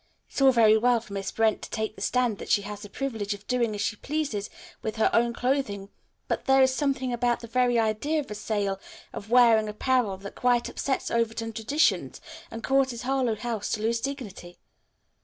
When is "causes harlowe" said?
12.63-13.35